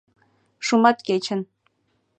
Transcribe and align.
Шуматкечын. 0.65 1.41